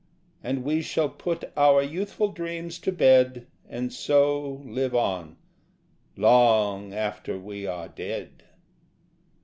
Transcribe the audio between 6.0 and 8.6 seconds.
long after we are dead.